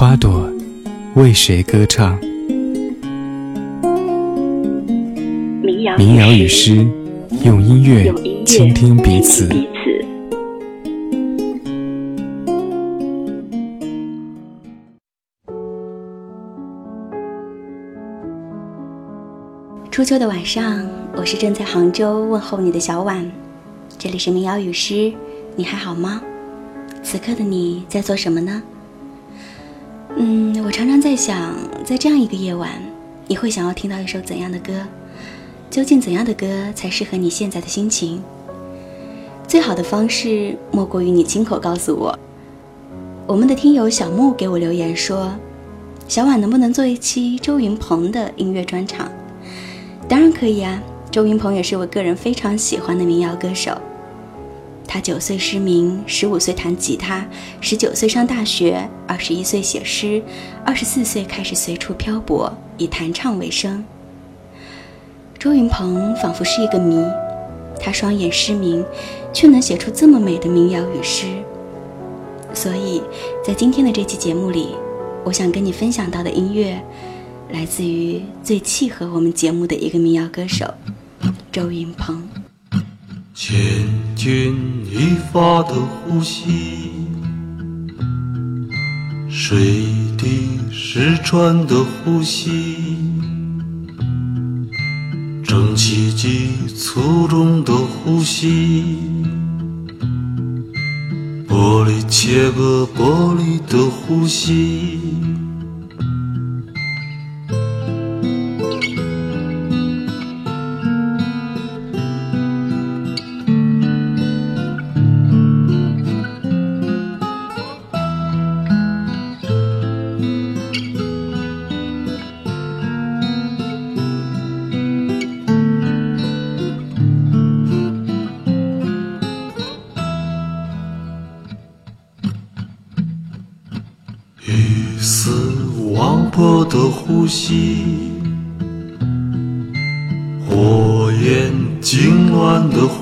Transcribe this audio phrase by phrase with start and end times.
[0.00, 0.48] 花朵
[1.16, 2.16] 为谁歌唱？
[5.98, 6.86] 民谣与诗，
[7.44, 9.48] 用音乐倾听彼此。
[19.90, 23.28] 初秋的晚上，我是正在杭州问候你的小婉。
[23.98, 25.12] 这里是民谣与诗，
[25.56, 26.22] 你还好吗？
[27.02, 28.62] 此刻的你在做什么呢？
[30.16, 32.70] 嗯，我常常在想，在这样一个夜晚，
[33.26, 34.72] 你会想要听到一首怎样的歌？
[35.70, 38.22] 究竟怎样的歌才适合你现在的心情？
[39.46, 42.18] 最好的方式莫过于你亲口告诉我。
[43.26, 45.32] 我们的听友小木给我留言说
[46.08, 49.10] ：“小婉能不能做一期周云鹏的音乐专场？”
[50.08, 53.78] 当然可以啊，周云鹏也是我个人非常喜欢的民谣歌手。
[54.88, 57.24] 他九岁失明，十五岁弹吉他，
[57.60, 60.22] 十九岁上大学，二十一岁写诗，
[60.64, 63.84] 二十四岁开始随处漂泊，以弹唱为生。
[65.38, 67.04] 周云鹏仿佛是一个谜，
[67.78, 68.82] 他双眼失明，
[69.32, 71.26] 却能写出这么美的民谣与诗。
[72.54, 73.02] 所以
[73.44, 74.70] 在今天的这期节目里，
[75.22, 76.82] 我想跟你分享到的音乐。
[77.50, 80.66] 来自于最契合我们节目的一个民谣歌手
[81.50, 82.28] 周云鹏
[83.40, 83.56] 千
[84.16, 86.90] 钧一发的呼吸
[89.30, 89.86] 水
[90.18, 92.96] 滴石穿的呼吸
[95.44, 98.98] 蒸汽机粗重的呼吸
[101.46, 105.37] 玻璃切割玻璃的呼吸。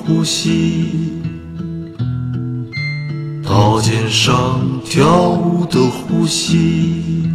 [0.07, 1.19] 呼吸，
[3.43, 7.27] 刀尖上跳舞的呼吸，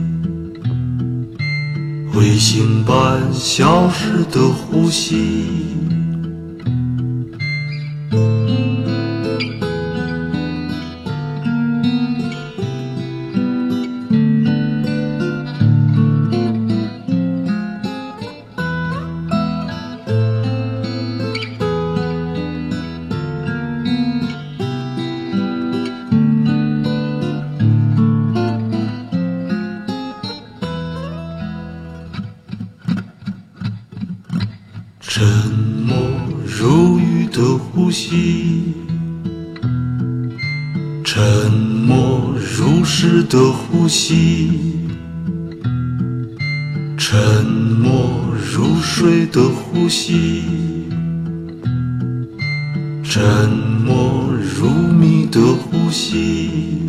[2.15, 5.62] 彗星般消失的呼吸。
[35.53, 35.99] 沉默
[36.47, 38.73] 如鱼的呼吸，
[41.05, 44.51] 沉默如诗的呼吸，
[46.97, 50.45] 沉默如水的呼吸，
[53.05, 53.51] 沉
[53.85, 56.87] 默如谜的呼吸。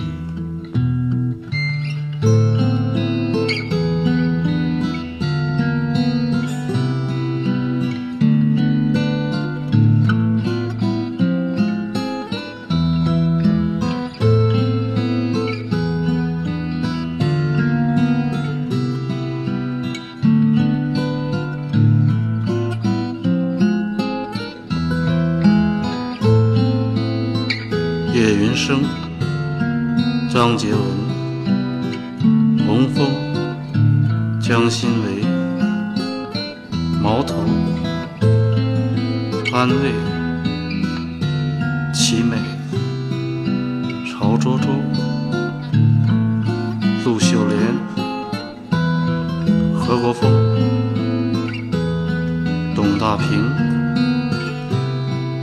[52.76, 53.52] 董大平，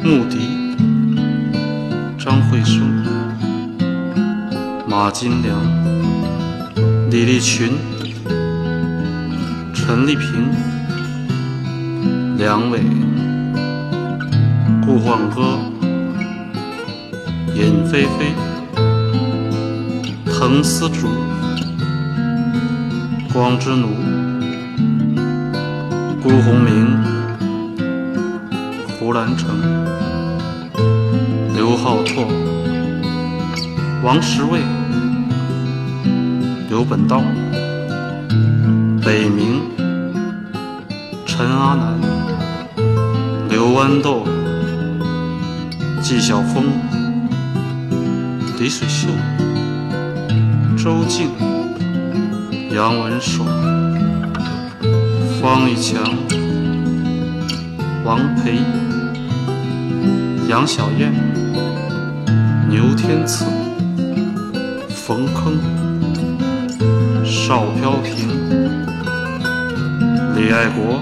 [0.03, 0.39] 穆迪，
[2.19, 2.83] 张惠淑。
[4.89, 5.57] 马金良、
[7.11, 7.71] 李立群、
[9.73, 10.49] 陈丽萍、
[12.37, 12.81] 梁伟、
[14.85, 15.61] 顾焕歌、
[17.55, 18.35] 尹菲菲、
[20.27, 21.09] 滕思竹、
[23.33, 23.87] 光之奴、
[26.21, 26.99] 辜鸿铭、
[29.11, 29.51] 胡兰成、
[31.57, 32.25] 刘浩拓、
[34.05, 34.61] 王石卫。
[36.69, 37.21] 刘本道、
[39.05, 39.63] 北冥、
[41.27, 42.01] 陈阿南、
[43.49, 44.25] 刘豌豆、
[46.01, 46.67] 纪晓峰、
[48.61, 49.09] 李水秀、
[50.79, 51.31] 周静、
[52.73, 53.45] 杨文爽、
[55.43, 56.01] 方玉强、
[58.05, 58.59] 王培、
[60.51, 61.15] 杨小燕、
[62.69, 63.45] 牛天赐、
[64.89, 65.81] 冯铿。
[67.25, 68.29] 邵飘萍、
[70.35, 71.01] 李爱国、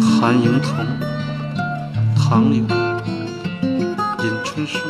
[0.00, 0.86] 韩迎彤、
[2.16, 2.66] 唐颖、
[4.22, 4.80] 尹春生、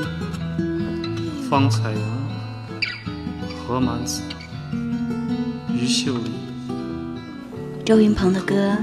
[1.50, 2.00] 方彩阳、
[3.58, 4.22] 何满子、
[5.74, 6.30] 于秀丽。
[7.84, 8.78] 周云鹏的歌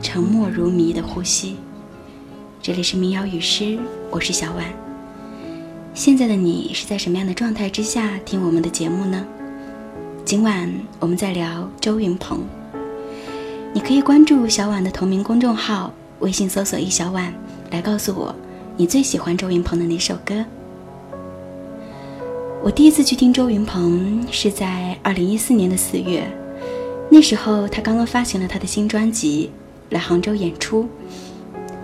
[0.02, 1.52] 沉默如谜的呼吸》，
[2.66, 3.78] 这里是民谣与诗，
[4.10, 4.64] 我是小婉。
[5.94, 9.24] 现在的你是在什么样的状态之下听我们的节目呢？
[10.24, 10.68] 今晚
[10.98, 12.40] 我们在聊周云鹏，
[13.72, 17.32] 你可以关注小婉的同名公众号，微信搜索“一小婉”，
[17.70, 18.34] 来告诉我
[18.76, 20.44] 你最喜欢周云鹏的哪首歌。
[22.64, 26.28] 我第一次去听周云鹏是在二零一四年的四月，
[27.08, 29.52] 那时候他刚刚发行了他的新专辑，
[29.90, 30.88] 来杭州演出。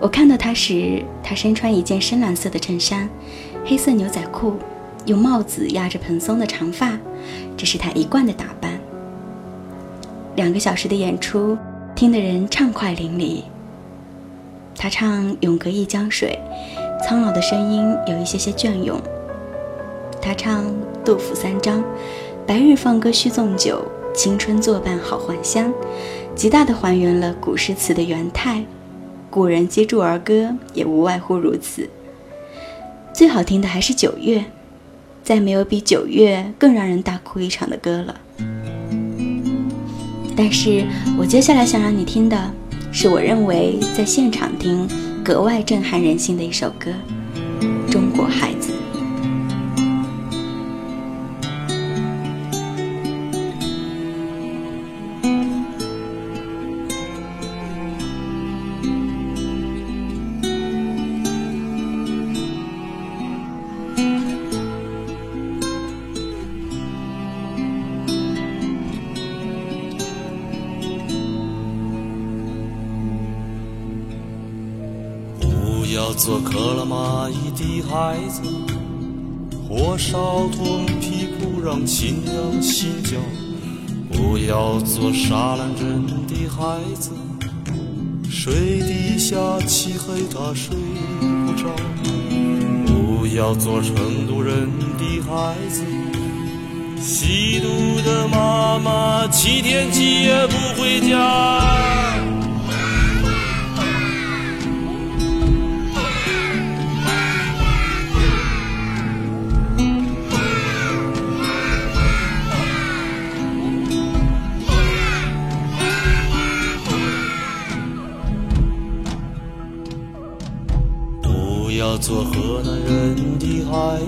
[0.03, 3.07] 我看到他时，他身穿一件深蓝色的衬衫，
[3.63, 4.55] 黑色牛仔裤。
[5.05, 6.99] 用帽子压着蓬松的长发，
[7.55, 8.77] 这是他一贯的打扮。
[10.35, 11.57] 两个小时的演出，
[11.95, 13.43] 听得人畅快淋漓。
[14.75, 16.37] 他唱《永隔一江水》，
[17.07, 18.99] 苍老的声音有一些些隽永。
[20.21, 20.65] 他唱
[21.05, 21.81] 杜甫三章
[22.45, 23.81] ：“白日放歌须纵酒，
[24.13, 25.73] 青春作伴好还乡”，
[26.35, 28.65] 极大的还原了古诗词的原态。
[29.33, 31.89] 古人接住儿歌，也无外乎如此。
[33.11, 34.37] 最好听的还是《九月》。
[35.23, 38.15] 再没有比九月更让人大哭一场的歌了。
[40.37, 40.85] 但是
[41.17, 42.37] 我接下来想让你听的，
[42.91, 44.87] 是我认为在现场听
[45.25, 46.91] 格外震撼人心的一首歌，
[47.91, 48.52] 《中国海
[78.23, 78.41] 孩子，
[79.67, 83.17] 火烧臀屁股让亲娘心焦；
[84.09, 87.11] 不要做沙烂人的孩子，
[88.29, 89.35] 水底下
[89.67, 90.73] 漆黑他睡
[91.45, 91.67] 不着；
[92.85, 93.93] 不要做成
[94.25, 95.83] 都人的孩子，
[97.01, 101.69] 吸毒的妈妈七天七夜不回家。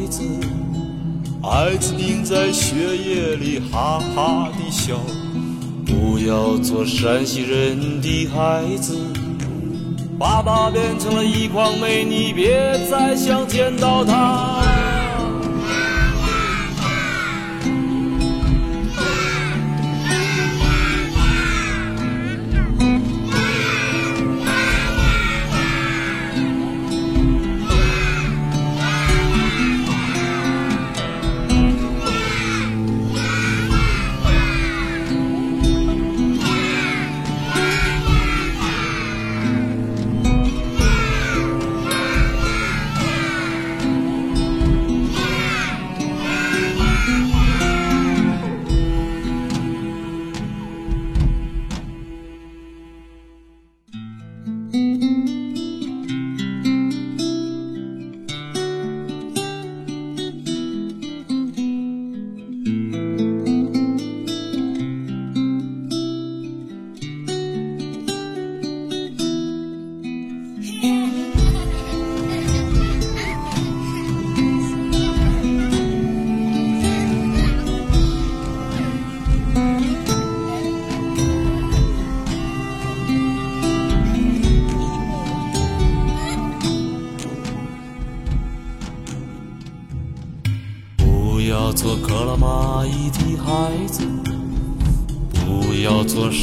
[0.06, 0.22] 孩子，
[1.42, 5.00] 艾滋病在血液里哈哈地笑。
[5.84, 8.96] 不要做山西人的孩子，
[10.20, 14.85] 爸爸变成了一筐煤，你别再想见到他。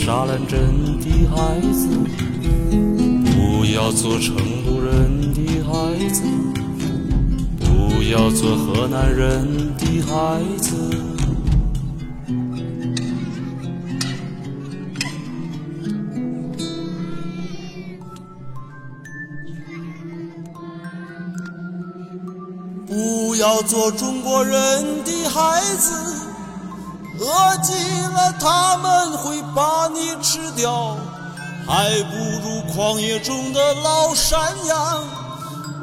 [0.04, 0.58] 沙兰镇
[0.98, 1.86] 的孩子，
[3.36, 4.34] 不要做成
[4.66, 5.72] 都人的孩
[6.10, 6.24] 子，
[7.60, 9.46] 不要做河南人
[9.78, 10.74] 的孩子。
[22.88, 25.92] 不要做中国人的孩子，
[27.22, 27.72] 饿极
[28.12, 30.96] 了他们会把你吃掉，
[31.68, 35.04] 还不如旷野中的老山羊，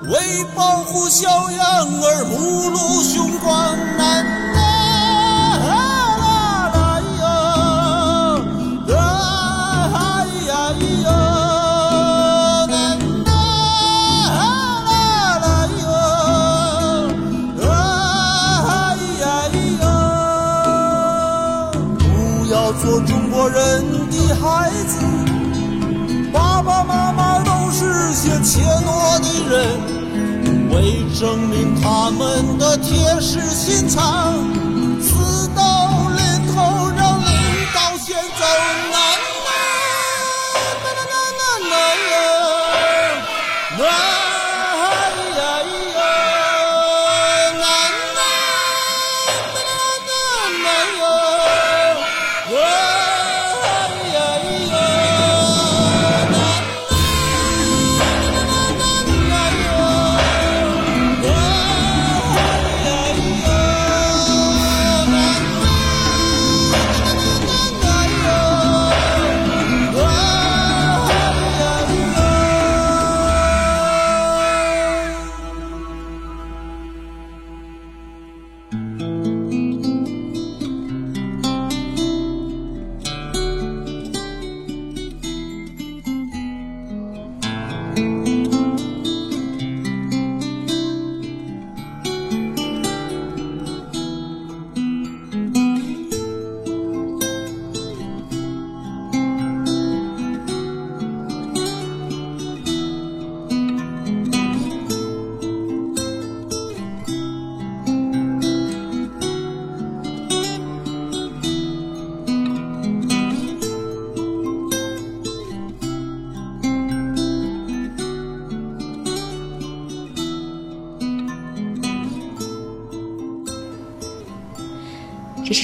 [0.10, 3.74] 为保护小羊儿目露凶光。
[3.74, 4.39] 人
[27.80, 29.80] 是些怯懦的人，
[30.70, 34.34] 为证明他们的铁石心肠，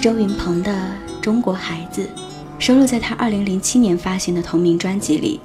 [0.05, 0.71] 周云鹏的
[1.19, 2.03] 《中国孩子》，
[2.59, 5.39] 收录在他2007年发行的同名专辑里。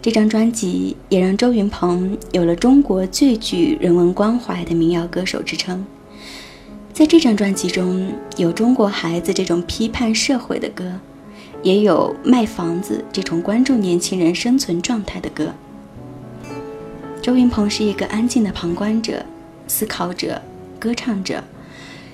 [0.00, 5.84] 这张专辑也让周云鹏有了“中国最具人文关怀的民谣歌手”之称。
[6.94, 10.98] 在这张专辑中有《中国孩子》这种批判社会的歌，
[11.62, 15.52] 也有《卖房子》这种关注年轻人生存状态的歌。
[17.20, 19.26] 周云鹏是一个安静的旁观者、
[19.66, 20.40] 思考者、
[20.78, 21.44] 歌唱者。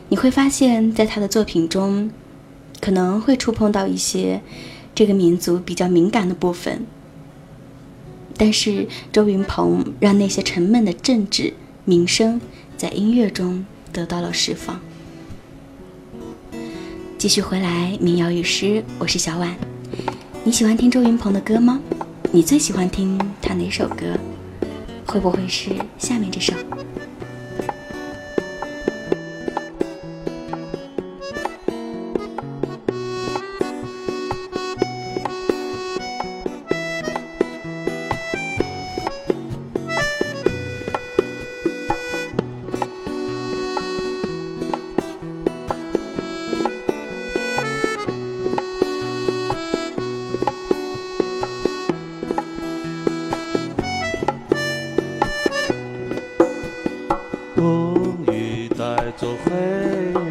[0.08, 2.10] 你会发现在他的作品中，
[2.80, 4.40] 可能会触碰到一些
[4.94, 6.86] 这个民族比较敏感的部分。
[8.36, 12.40] 但是周云鹏让那些沉闷的政治民生
[12.76, 14.80] 在音乐中得到了释放。
[17.16, 19.56] 继续回来，民谣与诗，我是小婉。
[20.42, 21.80] 你喜欢听周云鹏的歌吗？
[22.30, 24.18] 你最喜欢听他哪首歌？
[25.06, 26.52] 会不会是下面这首？
[59.16, 60.23] 总会，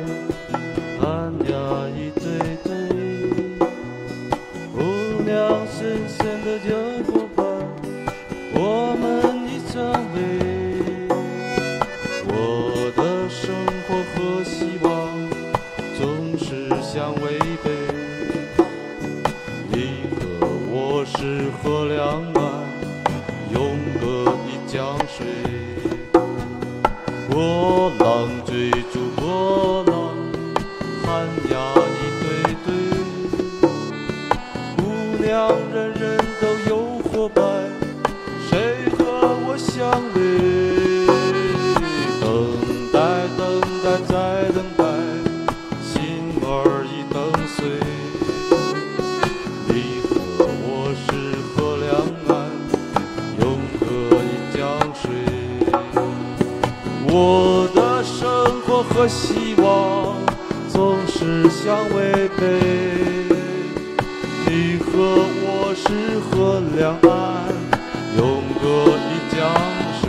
[65.76, 67.52] 是河两岸，
[68.18, 69.42] 永隔一江
[70.02, 70.06] 水。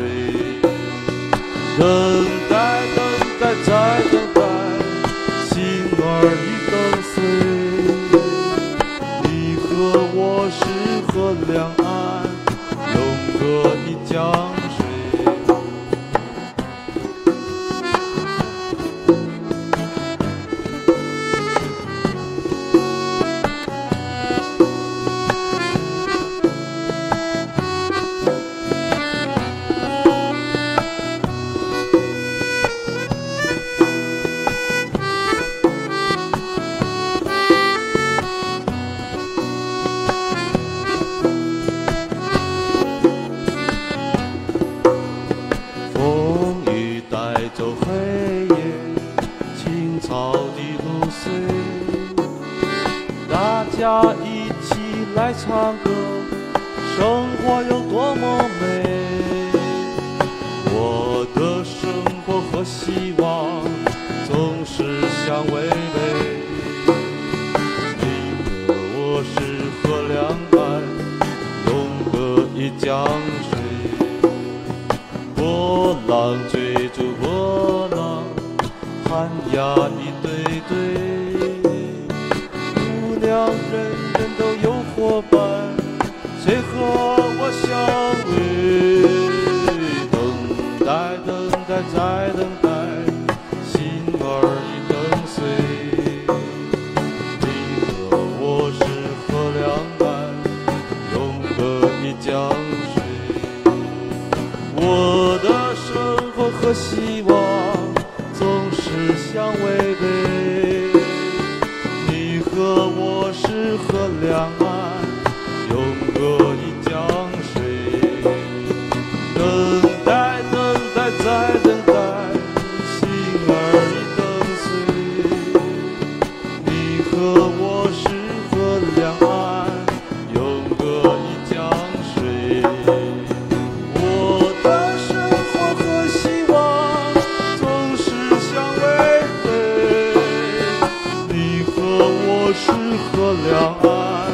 [143.16, 144.32] 隔两岸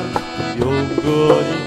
[0.58, 0.64] 有
[1.02, 1.60] 个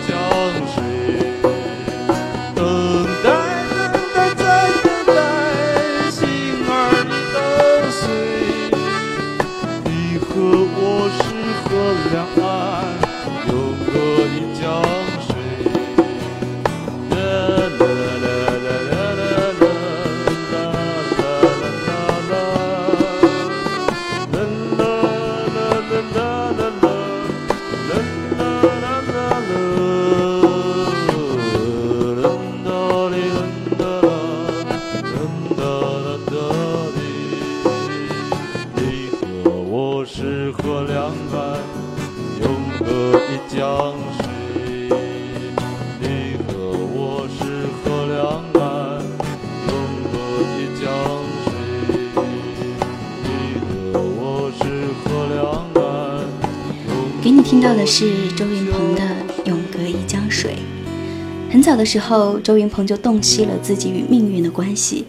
[61.84, 65.06] 的时候，周云鹏就洞悉了自己与命运的关系。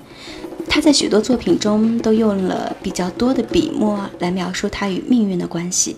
[0.69, 5.95] 他在许多作品中都用了比较多的笔墨来描述他与命运的关系。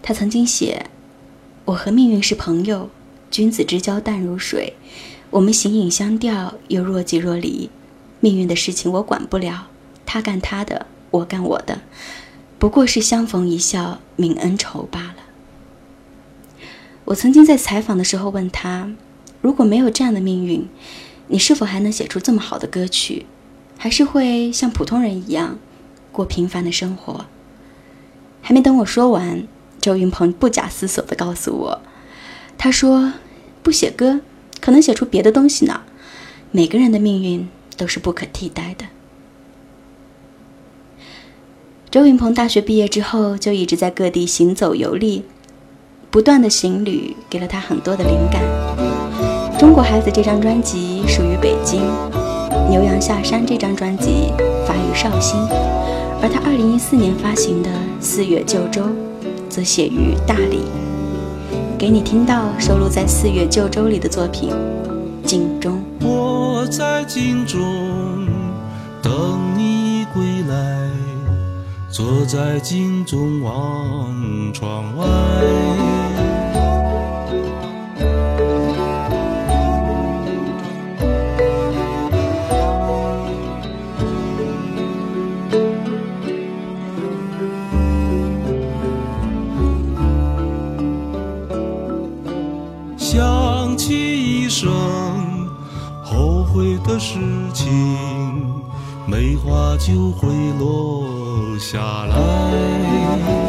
[0.00, 0.86] 他曾经写
[1.66, 2.88] ：“我和命运是朋友，
[3.30, 4.72] 君子之交淡如水，
[5.28, 7.68] 我们形影相吊，又若即若离。
[8.20, 9.66] 命运的事情我管不了，
[10.06, 11.82] 他干他的，我干我的，
[12.58, 15.16] 不过是相逢一笑泯恩仇罢了。”
[17.04, 18.90] 我曾经在采访的时候问他
[19.42, 20.66] ：“如果没有这样的命运，
[21.26, 23.26] 你是否还能写出这么好的歌曲？
[23.76, 25.58] 还是会像普通人一样
[26.10, 27.26] 过平凡的生活？”
[28.40, 29.46] 还没等我说完，
[29.80, 31.80] 周云鹏不假思索地告诉我
[32.56, 33.12] ：“他说，
[33.62, 34.20] 不写歌，
[34.60, 35.82] 可能写出别的东西呢。
[36.50, 38.86] 每个人的命运都是不可替代的。”
[41.90, 45.24] 周云鹏大学毕业之后，就一直在各地行走游历。
[46.10, 48.42] 不断的行旅给了他很多的灵感。
[49.62, 51.82] 《中国孩子》这张专辑属于北京，
[52.68, 54.32] 《牛羊下山》这张专辑
[54.66, 55.38] 发于绍兴，
[56.20, 57.70] 而他2014年发行的
[58.00, 58.82] 《四月旧州》
[59.48, 60.64] 则写于大理。
[61.78, 64.50] 给你听到收录在《四月旧州》里的作品
[65.24, 65.80] 《镜中》。
[66.04, 67.60] 我在镜中
[69.00, 69.12] 等
[69.56, 70.24] 你归。
[70.48, 70.90] 来，
[71.88, 75.91] 坐在镜中望窗外。
[97.02, 97.18] 事
[97.52, 97.98] 情，
[99.06, 103.41] 梅花就会落下来。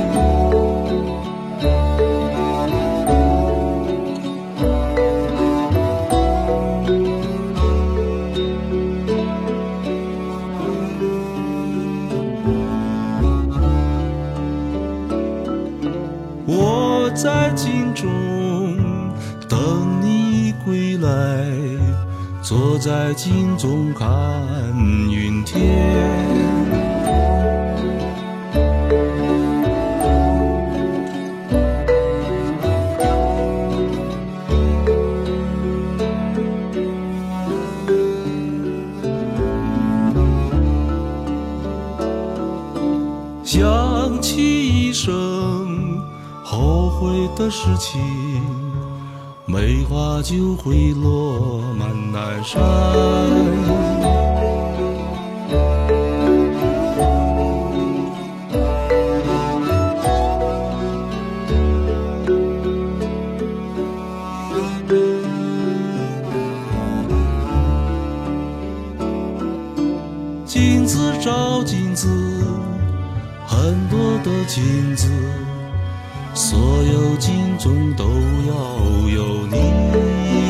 [22.84, 24.06] 在镜中看
[25.10, 25.63] 云天。
[43.46, 46.02] 想起一生
[46.43, 48.02] 后悔的事情，
[49.54, 52.60] 梅花就会落满南山。
[70.44, 72.10] 镜子照镜子，
[73.46, 75.08] 很多的镜子，
[76.54, 78.04] 所有镜中都
[78.48, 80.42] 要有你。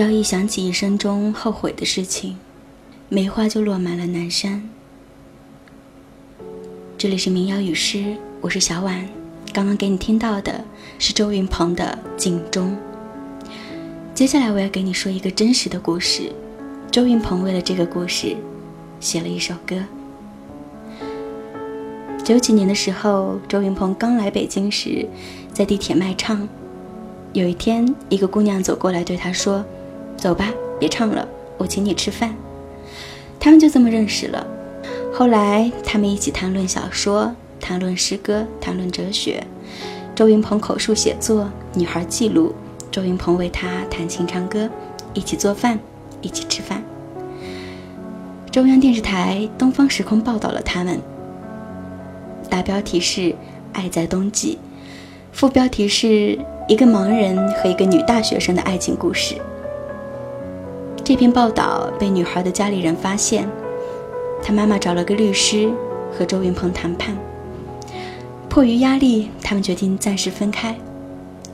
[0.00, 2.38] 只要一想起一生中后悔的事情，
[3.10, 4.66] 梅花就落满了南山。
[6.96, 9.06] 这里是民谣与诗，我是小婉。
[9.52, 10.64] 刚刚给你听到的
[10.98, 12.74] 是周云鹏的《镜中》。
[14.14, 16.32] 接下来我要给你说一个真实的故事。
[16.90, 18.34] 周云鹏为了这个故事，
[19.00, 19.76] 写了一首歌。
[22.24, 25.06] 九几年的时候，周云鹏刚来北京时，
[25.52, 26.48] 在地铁卖唱。
[27.34, 29.62] 有一天，一个姑娘走过来对他说
[30.20, 32.36] ：“走吧，别唱了，我请你吃饭。”
[33.40, 34.46] 他们就这么认识了。
[35.14, 39.42] 后来，他们一起谈论小说，谈论诗歌，谈论哲学。
[40.14, 42.54] 周云鹏口述写作，女孩记录。
[42.90, 44.68] 周云鹏为她弹琴唱歌，
[45.14, 45.78] 一起做饭，
[46.20, 46.82] 一起吃饭。
[48.52, 51.00] 中央电视台《东方时空》报道了他们。
[52.50, 53.20] 大标题是
[53.72, 54.58] 《爱在冬季》，
[55.32, 59.36] 副标题是一个盲人和一个女大学生的爱情故事。
[61.02, 63.48] 这篇报道被女孩的家里人发现，
[64.42, 65.70] 她妈妈找了个律师
[66.12, 67.16] 和周云鹏谈判。
[68.48, 70.76] 迫于压力，他们决定暂时分开。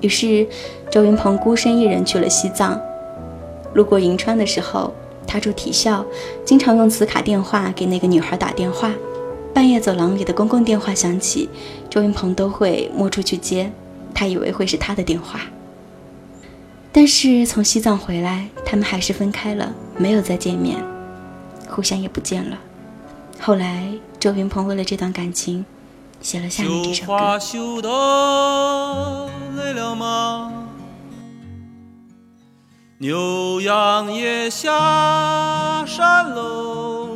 [0.00, 0.46] 于是，
[0.90, 2.78] 周云鹏孤身一人去了西藏。
[3.74, 4.92] 路过银川的时候，
[5.26, 6.04] 他住体校，
[6.44, 8.92] 经常用磁卡电话给那个女孩打电话。
[9.54, 11.48] 半夜走廊里的公共电话响起，
[11.88, 13.70] 周云鹏都会摸出去接，
[14.12, 15.40] 他以为会是他的电话。
[16.96, 20.82] 但是从西藏回来，他们还是分开了，没有再见面，
[21.68, 22.56] 互相也不见了。
[23.38, 25.62] 后来，周云鹏为了这段感情，
[26.22, 27.38] 写了下面这首歌。
[27.38, 30.50] 羞得累了吗？
[32.96, 37.10] 牛羊也下山喽。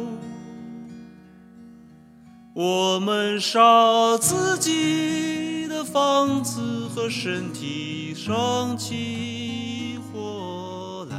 [2.52, 11.16] 我们烧自己的房子和身体，生起火来。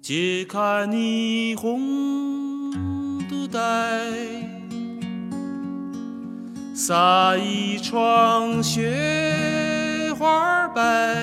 [0.00, 2.70] 解开霓虹
[3.28, 3.58] 的带，
[6.74, 11.16] 撒一床雪花白。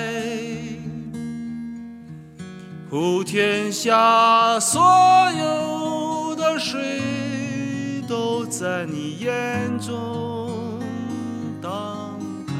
[2.90, 4.80] 普天下所
[5.32, 6.80] 有的水
[8.58, 10.80] 在你眼中
[11.62, 12.52] 荡开，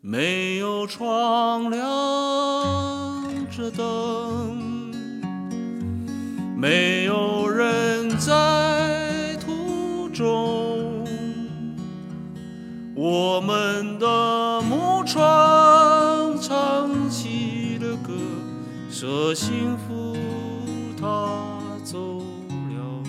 [0.00, 1.82] 没有窗亮
[3.50, 4.90] 着灯，
[6.56, 7.37] 没有
[19.34, 20.16] 幸福
[21.00, 21.06] 他
[21.84, 23.02] 走了。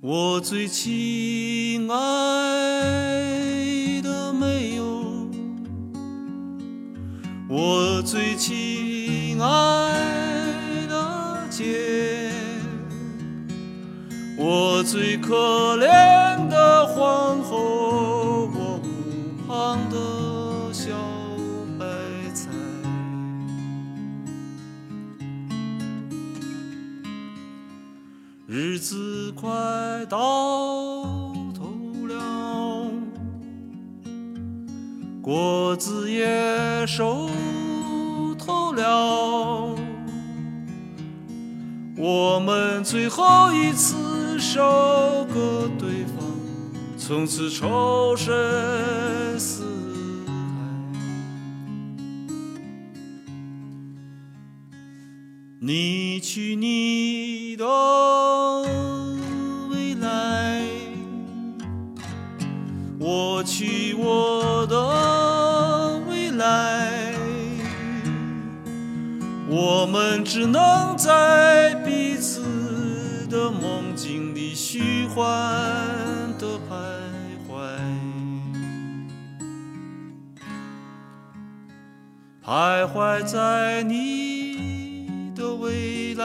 [0.00, 1.98] 我最亲爱
[4.02, 5.28] 的没有，
[7.48, 9.90] 我最亲爱
[10.88, 12.30] 的姐。
[14.38, 17.75] 我最可怜的皇后，
[28.46, 29.48] 日子快
[30.08, 30.18] 到
[31.52, 32.90] 头了，
[35.20, 37.28] 果子也熟
[38.38, 39.74] 透了，
[41.96, 43.96] 我们最后一次。
[44.38, 46.22] 收割对方，
[46.98, 49.64] 从此仇深似
[50.26, 50.32] 海。
[55.58, 57.64] 你去你的
[63.96, 67.14] 我的未来，
[69.48, 74.46] 我们只能在彼此的梦境里。
[74.54, 75.24] 虚幻
[76.38, 76.74] 的徘
[77.46, 77.52] 徊，
[82.42, 86.24] 徘徊在你的未来，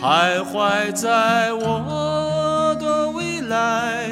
[0.00, 4.08] 徘徊在我的未来，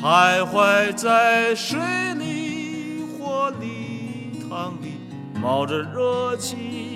[0.00, 1.78] 徘徊在水
[2.14, 4.92] 里、火里、汤里，
[5.40, 6.86] 冒着热气。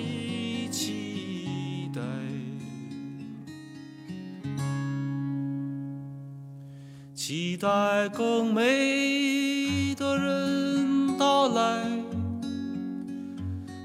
[7.15, 11.85] 期待更美的人到来，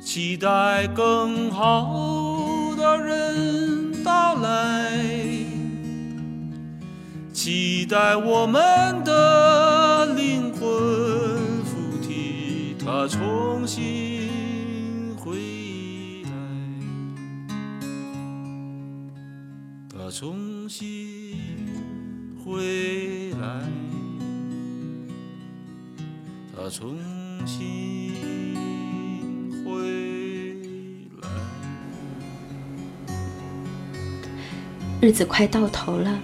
[0.02, 5.17] 期待更好的人到来，
[7.48, 10.61] 期待我们的灵魂
[11.64, 15.38] 附体，它重新回
[16.24, 16.30] 来，
[19.88, 21.38] 它重新
[22.44, 23.62] 回来，
[26.54, 26.98] 它重
[27.46, 28.12] 新
[29.64, 29.72] 回
[31.22, 31.28] 来。
[35.00, 36.20] 日子快到头了，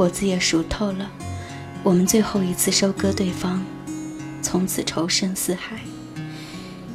[0.00, 1.10] 果子也熟透了，
[1.82, 3.62] 我们最后一次收割对方，
[4.40, 5.76] 从此仇深似海。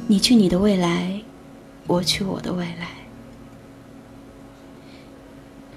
[0.08, 1.20] 你去你的未来，
[1.86, 2.88] 我去我的未来。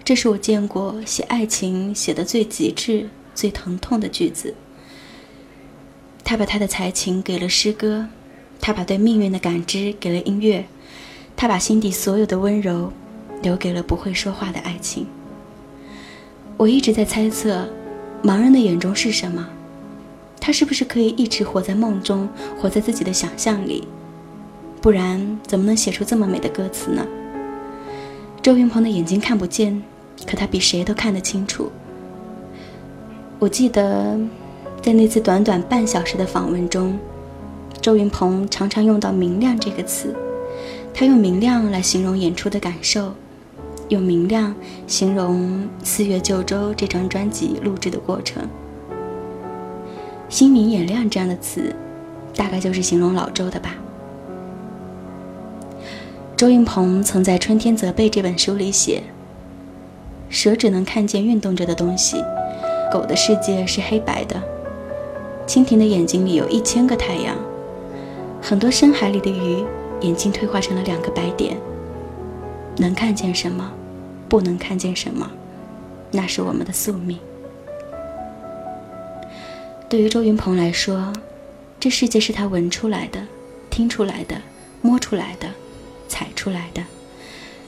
[0.03, 4.55] 这是我见过写爱情写的最极致、最疼痛的句子。
[6.23, 8.07] 他把他的才情给了诗歌，
[8.59, 10.65] 他把对命运的感知给了音乐，
[11.35, 12.91] 他把心底所有的温柔
[13.43, 15.05] 留给了不会说话的爱情。
[16.59, 17.65] 我一直在猜测，
[18.21, 19.47] 盲人的眼中是什么？
[20.41, 22.27] 他是不是可以一直活在梦中，
[22.59, 23.87] 活在自己的想象里？
[24.81, 27.07] 不然怎么能写出这么美的歌词呢？
[28.41, 29.81] 周云鹏的眼睛看不见，
[30.27, 31.71] 可他比谁都看得清楚。
[33.39, 34.19] 我记得，
[34.81, 36.99] 在那次短短半小时的访问中，
[37.79, 40.13] 周云鹏常常用到“明亮”这个词，
[40.93, 43.13] 他用明亮来形容演出的感受。
[43.89, 44.53] 用明亮
[44.85, 48.47] 形容《四月九州》这张专辑录制的过程
[50.29, 51.75] ，“心明眼亮”这样的词，
[52.35, 53.75] 大概就是形容老周的吧。
[56.37, 59.01] 周云鹏曾在《春天责备》这本书里写
[60.29, 62.23] ：“蛇只能看见运动着的东西，
[62.93, 64.39] 狗的世界是黑白的，
[65.47, 67.35] 蜻蜓的眼睛里有一千个太阳，
[68.39, 69.65] 很多深海里的鱼
[70.01, 71.57] 眼睛退化成了两个白点。
[72.77, 73.73] 能看见什么？”
[74.29, 75.29] 不能看见什么，
[76.11, 77.17] 那是我们的宿命。
[79.89, 81.11] 对于周云鹏来说，
[81.79, 83.25] 这世界是他闻出来的、
[83.71, 84.39] 听出来的、
[84.83, 85.49] 摸出来的、
[86.07, 86.83] 踩出来的。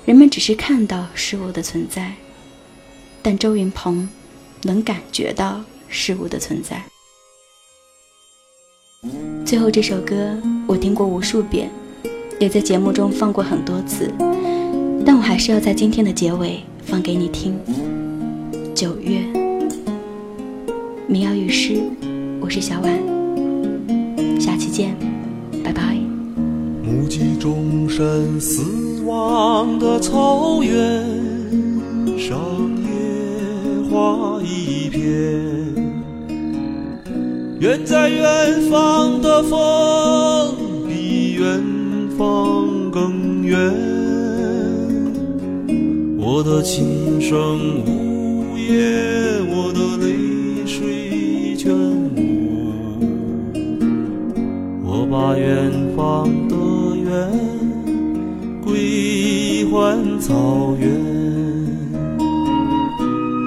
[0.06, 2.14] 人们只是看到事物的存在，
[3.24, 4.08] 但周云鹏
[4.64, 6.84] 能感觉到事物的存在。
[9.44, 11.72] 最后这首歌我听过无数遍，
[12.40, 14.12] 也在节目中放过很多次。
[15.06, 17.58] 但我还是要在今天的结尾放给你听。
[18.76, 19.22] 九月，
[21.08, 21.82] 民谣与诗，
[22.40, 23.00] 我是小婉，
[24.40, 24.96] 下期见，
[25.64, 25.96] 拜拜。
[26.84, 31.04] 目击众生死亡的草原
[32.18, 32.40] 上，
[32.84, 35.04] 野花一片，
[37.60, 40.56] 远在远方的风
[40.88, 41.62] 比远
[42.18, 44.01] 方更远。
[46.34, 51.70] 我的琴声呜咽，我的泪水全
[52.16, 53.04] 无。
[54.82, 56.56] 我把远方的
[56.96, 57.30] 远
[58.64, 60.90] 归还草原，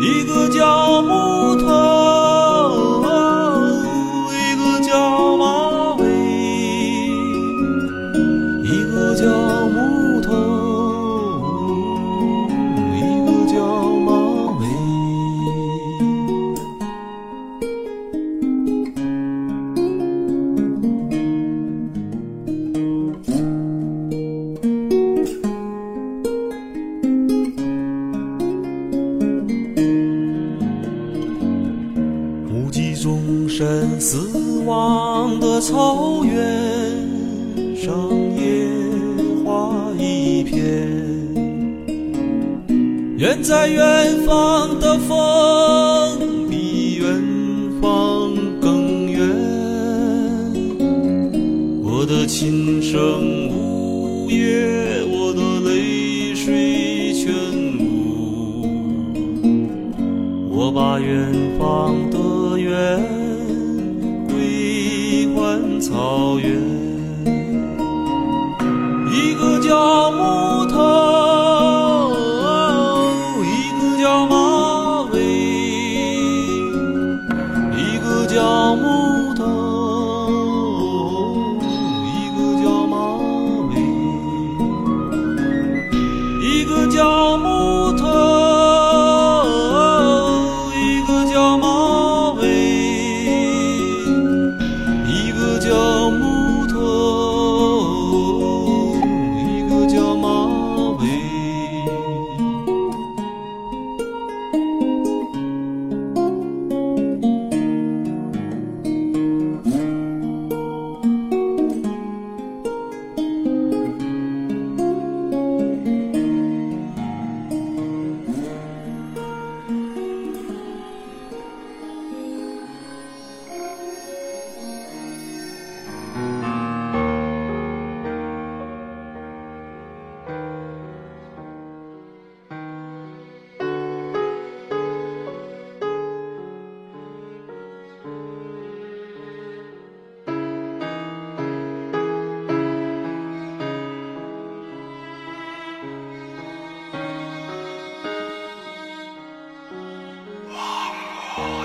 [0.02, 1.66] 一个叫木头，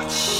[0.09, 0.38] 起